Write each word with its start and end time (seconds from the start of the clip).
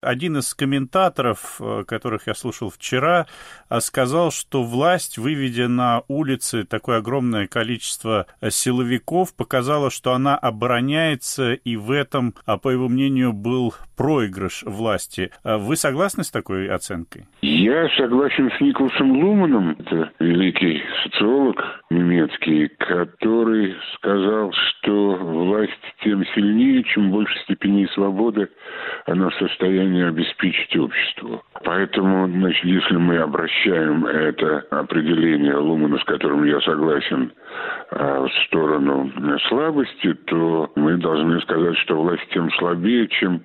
Один 0.00 0.36
из 0.36 0.54
комментаторов, 0.54 1.60
э, 1.60 1.82
которых 1.84 2.28
я 2.28 2.34
слушал 2.34 2.70
вчера, 2.70 3.26
э, 3.68 3.80
сказал, 3.80 4.30
что 4.30 4.62
власть, 4.62 5.18
выведя 5.18 5.66
на 5.66 6.02
улицы 6.06 6.62
такое 6.62 6.98
огромное 6.98 7.48
количество 7.48 8.26
э, 8.40 8.50
силовиков, 8.50 9.34
показала, 9.34 9.90
что 9.90 10.12
она 10.12 10.36
обороняется, 10.36 11.54
и 11.54 11.74
в 11.74 11.90
этом, 11.90 12.34
а, 12.46 12.58
по 12.58 12.68
его 12.68 12.88
мнению, 12.88 13.32
был 13.32 13.74
проигрыш 13.96 14.62
власти. 14.62 15.32
Вы 15.42 15.74
согласны 15.74 16.22
с 16.22 16.30
такой 16.30 16.68
оценкой? 16.68 17.26
Я 17.42 17.88
согласен 17.96 18.52
с 18.56 18.60
Николасом 18.60 19.10
Луманом, 19.10 19.70
это 19.80 20.12
великий 20.20 20.80
социолог 21.02 21.56
немецкий, 21.90 22.68
который 22.78 23.74
сказал, 23.96 24.52
что 24.52 25.16
власть 25.16 25.72
тем 26.04 26.24
сильнее, 26.36 26.84
чем 26.84 27.10
больше 27.10 27.36
степеней 27.40 27.88
свободы 27.88 28.48
она 29.06 29.30
в 29.30 29.34
состоянии 29.34 29.87
обеспечить 29.96 30.76
обществу. 30.76 31.42
Поэтому, 31.64 32.28
значит, 32.28 32.64
если 32.64 32.96
мы 32.96 33.18
обращаем 33.18 34.06
это 34.06 34.64
определение 34.70 35.56
Лумана, 35.56 35.98
с 35.98 36.04
которым 36.04 36.44
я 36.44 36.60
согласен, 36.60 37.32
а, 37.90 38.26
в 38.26 38.32
сторону 38.46 39.10
слабости, 39.48 40.12
то 40.26 40.70
мы 40.76 40.98
должны 40.98 41.40
сказать, 41.40 41.76
что 41.78 41.96
власть 42.02 42.26
тем 42.32 42.50
слабее, 42.52 43.08
чем 43.08 43.42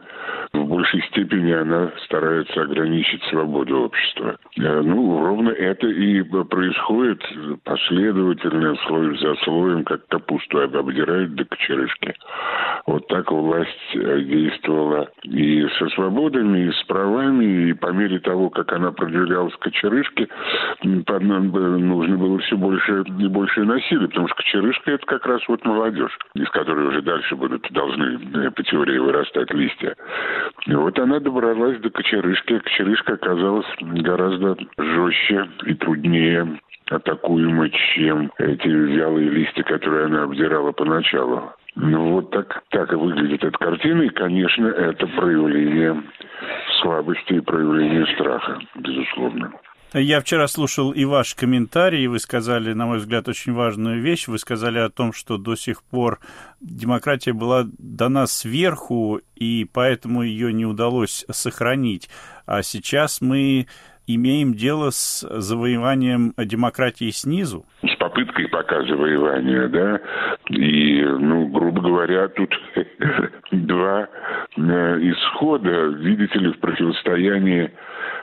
в 0.52 0.66
большей 0.66 1.02
степени 1.04 1.52
она 1.52 1.92
старается 2.06 2.62
ограничить 2.62 3.24
свободу 3.24 3.84
общества. 3.84 4.38
Э, 4.58 4.82
ну, 4.82 5.26
ровно 5.26 5.50
это 5.50 5.88
и 5.88 6.22
происходит 6.44 7.24
последовательно, 7.64 8.76
слой 8.88 9.18
за 9.18 9.36
слоем, 9.44 9.84
как 9.86 10.06
капусту 10.08 10.60
обдирают 10.62 11.36
до 11.36 11.46
кочерышки. 11.46 12.14
Вот 12.86 13.08
так 13.08 13.32
власть 13.32 13.96
э, 13.96 14.20
действовала 14.22 15.10
и 15.24 15.66
со 15.80 15.88
свободами, 15.90 16.68
и 16.68 16.72
с 16.72 16.84
правами, 16.84 17.70
и 17.70 17.74
по 17.74 17.94
мере 17.94 18.20
того, 18.20 18.50
как 18.50 18.74
она 18.74 18.92
продвигалась 18.92 19.56
к 19.56 19.60
кочерышке, 19.60 20.28
нужно 20.84 22.18
было 22.18 22.40
все 22.40 22.58
больше 22.58 23.04
и 23.20 23.28
больше 23.28 23.64
насилия, 23.64 24.08
потому 24.08 24.28
что 24.28 24.36
кочерышка– 24.36 24.92
это 24.94 25.06
как 25.06 25.26
раз 25.26 25.42
вот 25.48 25.64
молодежь, 25.64 26.18
из 26.36 26.50
которой 26.50 26.88
уже 26.88 27.02
дальше 27.02 27.38
будут, 27.38 27.66
должны 27.72 28.20
э, 28.34 28.52
по 28.52 28.64
теории 28.64 28.98
вырастать 28.98 29.54
листья. 29.54 29.96
И 30.68 30.74
вот 30.74 31.00
она 31.00 31.22
добралась 31.22 31.80
до 31.80 31.90
кочерышки, 31.90 32.56
а 32.56 32.60
кочерышка 32.60 33.14
оказалась 33.14 33.68
гораздо 33.80 34.58
жестче 34.78 35.48
и 35.66 35.74
труднее 35.76 36.60
атакуема, 36.90 37.70
чем 37.70 38.30
эти 38.40 38.68
вялые 38.68 39.30
листья, 39.30 39.64
которые 39.64 40.08
она 40.08 40.24
обдирала 40.24 40.74
поначалу. 40.74 41.54
Ну, 41.76 42.12
вот 42.14 42.30
так, 42.30 42.64
так 42.70 42.92
и 42.94 42.96
выглядит 42.96 43.44
эта 43.44 43.58
картина. 43.58 44.04
И, 44.04 44.10
конечно, 44.10 44.68
это 44.68 45.08
проявление 45.08 46.04
слабости 46.82 47.34
и 47.34 47.40
проявление 47.40 48.06
страха, 48.16 48.60
безусловно. 48.76 49.52
Я 49.96 50.22
вчера 50.22 50.48
слушал 50.48 50.92
и 50.92 51.06
ваш 51.06 51.36
комментарий, 51.36 52.04
и 52.04 52.08
вы 52.08 52.18
сказали, 52.18 52.74
на 52.74 52.88
мой 52.88 52.98
взгляд, 52.98 53.28
очень 53.28 53.54
важную 53.54 54.02
вещь. 54.02 54.28
Вы 54.28 54.40
сказали 54.40 54.80
о 54.80 54.90
том, 54.90 55.14
что 55.14 55.38
до 55.38 55.56
сих 55.56 55.84
пор 55.84 56.20
демократия 56.62 57.34
была 57.34 57.66
дана 57.78 58.26
сверху, 58.26 59.22
и 59.36 59.68
поэтому 59.72 60.24
ее 60.24 60.52
не 60.52 60.66
удалось 60.66 61.26
сохранить. 61.30 62.10
А 62.48 62.64
сейчас 62.64 63.22
мы 63.22 63.68
имеем 64.08 64.56
дело 64.56 64.90
с 64.90 65.28
завоеванием 65.30 66.34
демократии 66.38 67.12
снизу? 67.12 67.64
Попыткой 68.04 68.50
пока 68.50 68.84
завоевания, 68.84 69.70
да. 69.70 70.02
И, 70.50 71.02
ну, 71.04 71.48
грубо 71.48 71.82
говоря, 71.82 72.28
тут 72.28 72.54
два 73.52 74.10
э, 74.58 75.00
исхода, 75.04 75.86
видите 76.00 76.38
ли, 76.38 76.52
в 76.52 76.60
противостоянии 76.60 77.72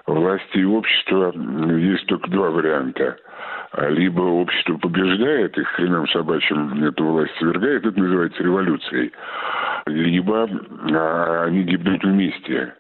власти 0.07 0.59
и 0.59 0.65
общества 0.65 1.33
есть 1.79 2.05
только 2.09 2.31
два 2.31 2.51
варианта. 2.51 3.17
Либо 3.89 4.21
общество 4.21 4.77
побеждает, 4.77 5.57
и 5.57 5.63
хреном 5.63 6.07
собачьим 6.09 6.85
эту 6.85 7.03
власть 7.07 7.33
свергает, 7.39 7.87
это 7.87 7.99
называется 7.99 8.43
революцией. 8.43 9.13
Либо 9.87 10.47
а, 10.93 11.45
они 11.47 11.63
гибнут 11.63 12.05
вместе. 12.05 12.75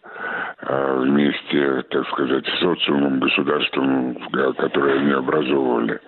А, 0.63 1.01
вместе, 1.01 1.83
так 1.89 2.07
сказать, 2.09 2.47
с 2.47 2.61
социумом, 2.61 3.21
государством, 3.21 4.17
которое 4.59 4.99
они 4.99 5.13
образовывали. 5.13 5.99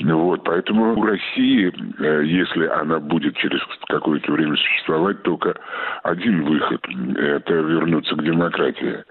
Вот, 0.00 0.42
поэтому 0.44 0.98
у 0.98 1.04
России, 1.04 1.70
э, 1.98 2.24
если 2.24 2.66
она 2.66 2.98
будет 2.98 3.36
через 3.36 3.60
какое-то 3.88 4.32
время 4.32 4.56
существовать, 4.56 5.22
только 5.22 5.54
один 6.02 6.44
выход– 6.44 6.80
это 7.16 7.52
вернуться 7.52 8.14
к 8.14 8.24
демократии. 8.24 9.04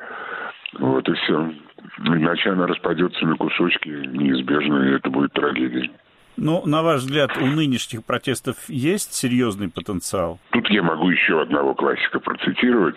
Вот 0.80 1.08
и 1.08 1.14
все. 1.14 1.54
Иначе 2.00 2.50
она 2.50 2.66
распадется 2.66 3.26
на 3.26 3.36
кусочки 3.36 3.90
неизбежно, 3.90 4.84
и 4.84 4.96
это 4.96 5.10
будет 5.10 5.34
трагедией. 5.34 5.92
Ну, 6.38 6.66
на 6.66 6.82
ваш 6.82 7.02
взгляд, 7.02 7.38
у 7.38 7.46
нынешних 7.46 8.04
протестов 8.04 8.56
есть 8.68 9.14
серьезный 9.14 9.70
потенциал? 9.70 10.40
Тут 10.52 10.70
я 10.70 10.82
могу 10.82 11.10
еще 11.10 11.42
одного 11.42 11.76
классика 11.76 12.20
процитировать. 12.20 12.96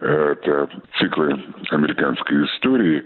Это 0.00 0.68
циклы 0.98 1.42
американской 1.70 2.44
истории, 2.44 3.04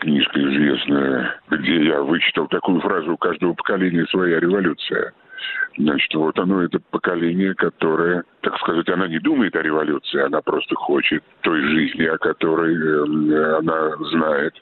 книжка 0.00 0.40
известная, 0.40 1.40
где 1.50 1.86
я 1.86 2.02
вычитал 2.02 2.48
такую 2.48 2.80
фразу 2.80 3.12
«У 3.12 3.16
каждого 3.16 3.54
поколения 3.54 4.06
своя 4.06 4.40
революция». 4.40 5.12
Значит, 5.76 6.12
вот 6.14 6.36
оно, 6.38 6.62
это 6.64 6.80
поколение, 6.90 7.54
которое, 7.54 8.24
так 8.40 8.58
сказать, 8.58 8.88
она 8.88 9.06
не 9.06 9.20
думает 9.20 9.54
о 9.54 9.62
революции, 9.62 10.20
она 10.20 10.40
просто 10.40 10.74
хочет 10.74 11.22
той 11.42 11.60
жизни, 11.60 12.04
о 12.04 12.18
которой 12.18 12.74
э, 12.74 13.58
она 13.58 13.96
знает 14.10 14.54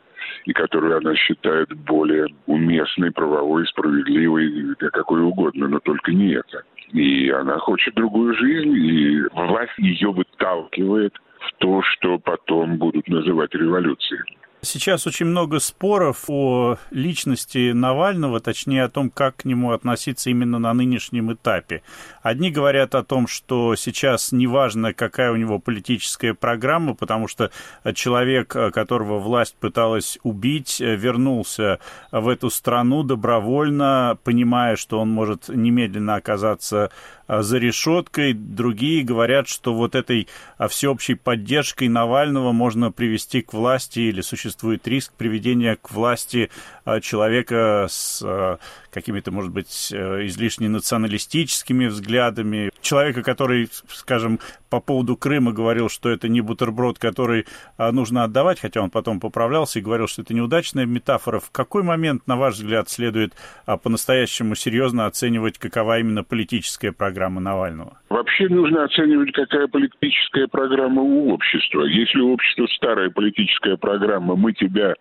и 0.45 0.53
которую 0.53 0.97
она 0.97 1.15
считает 1.15 1.73
более 1.73 2.27
уместной, 2.47 3.13
правовой, 3.13 3.67
справедливой, 3.67 4.75
какой 4.93 5.23
угодно, 5.23 5.69
но 5.69 5.81
только 5.81 6.13
не 6.13 6.35
это. 6.35 6.63
И 6.93 7.31
она 7.31 7.59
хочет 7.59 7.95
другую 7.95 8.35
жизнь, 8.35 8.75
и 8.77 9.23
власть 9.33 9.79
ее 9.79 10.13
выталкивает 10.13 11.15
в 11.41 11.53
то, 11.59 11.83
что 11.83 12.19
потом 12.19 12.77
будут 12.77 13.09
называть 13.09 13.55
революцией. 13.55 14.23
Сейчас 14.63 15.07
очень 15.07 15.27
много 15.27 15.61
споров 15.61 16.25
о 16.27 16.77
личности 16.91 17.71
Навального, 17.71 18.41
точнее 18.41 18.83
о 18.83 18.89
том, 18.89 19.11
как 19.11 19.37
к 19.37 19.45
нему 19.45 19.71
относиться 19.71 20.29
именно 20.29 20.59
на 20.59 20.75
нынешнем 20.75 21.33
этапе. 21.33 21.83
Одни 22.21 22.51
говорят 22.51 22.97
о 22.97 23.05
том, 23.05 23.29
что 23.29 23.77
сейчас 23.77 24.33
неважно, 24.33 24.93
какая 24.93 25.31
у 25.31 25.37
него 25.37 25.61
политическая 25.61 26.35
программа, 26.35 26.95
потому 26.95 27.29
что 27.29 27.53
человек, 27.95 28.49
которого 28.49 29.21
власть 29.21 29.55
пыталась 29.55 30.19
убить, 30.25 30.81
вернулся 30.81 31.79
в 32.11 32.27
эту 32.27 32.51
страну 32.51 33.05
добровольно, 33.05 34.19
понимая, 34.25 34.75
что 34.75 34.99
он 34.99 35.11
может 35.11 35.49
немедленно 35.49 36.17
оказаться 36.17 36.91
за 37.29 37.59
решеткой. 37.59 38.33
Другие 38.33 39.05
говорят, 39.05 39.49
что 39.49 39.75
вот 39.75 39.95
этой 39.95 40.27
всеобщей 40.69 41.15
поддержкой 41.15 41.89
Навального 41.89 42.51
можно 42.51 42.91
привести 42.91 43.43
к 43.43 43.53
власти 43.53 44.01
или 44.01 44.23
существовать 44.23 44.56
существует 44.57 44.89
риск 44.89 45.13
приведения 45.13 45.77
к 45.77 45.91
власти 45.91 46.51
а, 46.85 47.01
человека 47.01 47.87
с 47.91 48.23
а, 48.25 48.59
какими-то, 48.91 49.31
может 49.31 49.53
быть, 49.53 49.93
э, 49.93 50.27
излишне 50.27 50.71
националистическими 50.71 51.87
взглядами. 51.87 52.71
Человека, 52.81 53.23
который, 53.23 53.69
скажем, 53.89 54.41
по 54.71 54.81
поводу 54.81 55.17
Крыма 55.17 55.53
говорил, 55.53 55.89
что 55.89 56.11
это 56.11 56.29
не 56.29 56.41
бутерброд, 56.41 56.99
который 56.99 57.47
а, 57.77 57.93
нужно 57.93 58.25
отдавать, 58.25 58.61
хотя 58.61 58.81
он 58.83 58.91
потом 58.91 59.21
поправлялся 59.21 59.79
и 59.79 59.83
говорил, 59.83 60.07
что 60.07 60.23
это 60.23 60.35
неудачная 60.35 60.87
метафора. 60.87 61.39
В 61.39 61.51
какой 61.51 61.83
момент, 61.83 62.27
на 62.27 62.37
ваш 62.37 62.55
взгляд, 62.55 62.89
следует 62.89 63.33
по-настоящему 63.67 64.55
серьезно 64.55 65.07
оценивать, 65.07 65.59
какова 65.59 65.99
именно 65.99 66.25
политическая 66.25 66.93
программа 66.93 67.41
Навального? 67.41 67.99
Вообще 68.09 68.49
нужно 68.49 68.85
оценивать, 68.85 69.33
какая 69.33 69.67
политическая 69.69 70.47
программа 70.49 71.03
у 71.03 71.33
общества. 71.33 71.85
Если 71.85 72.21
у 72.21 72.33
общества 72.33 72.67
старая 72.77 73.11
политическая 73.11 73.77
программа 73.77 74.37
«мы 74.37 74.53
тебя 74.53 74.95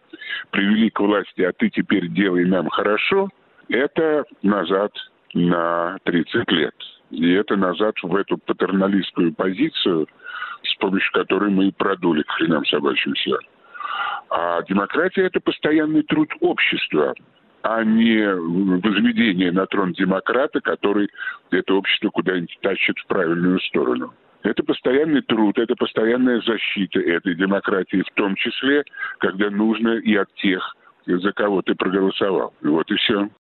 привели 0.51 0.89
к 0.89 0.99
власти, 0.99 1.41
а 1.41 1.51
ты 1.51 1.69
теперь 1.69 2.09
делай 2.09 2.45
нам 2.45 2.69
хорошо», 2.69 3.29
это 3.69 4.25
назад 4.41 4.91
на 5.33 5.97
30 6.03 6.51
лет. 6.51 6.73
И 7.11 7.31
это 7.31 7.55
назад 7.55 7.95
в 8.01 8.15
эту 8.15 8.37
патерналистскую 8.37 9.33
позицию, 9.33 10.07
с 10.63 10.75
помощью 10.77 11.11
которой 11.13 11.51
мы 11.51 11.67
и 11.67 11.71
продули 11.71 12.23
к 12.23 12.31
хренам 12.31 12.65
собачьим 12.65 13.13
все. 13.13 13.37
А 14.29 14.61
демократия– 14.63 15.21
это 15.25 15.39
постоянный 15.39 16.03
труд 16.03 16.29
общества, 16.41 17.13
а 17.61 17.83
не 17.83 18.27
возведение 18.27 19.51
на 19.51 19.65
трон 19.65 19.93
демократа, 19.93 20.61
который 20.61 21.09
это 21.51 21.73
общество 21.75 22.09
куда-нибудь 22.09 22.57
тащит 22.61 22.97
в 22.97 23.07
правильную 23.07 23.59
сторону. 23.61 24.13
Это 24.43 24.63
постоянный 24.63 25.21
труд, 25.21 25.57
это 25.57 25.75
постоянная 25.75 26.39
защита 26.41 26.99
этой 26.99 27.33
демократии, 27.33 28.03
в 28.07 28.13
том 28.13 28.35
числе, 28.35 28.83
когда 29.17 29.49
нужно 29.49 29.97
и 29.97 30.15
от 30.15 30.31
тех, 30.35 30.75
за 31.07 31.31
кого 31.31 31.63
ты 31.63 31.73
проголосовал. 31.73 32.53
Вот 32.61 32.91
и 32.91 32.95
все. 32.95 33.29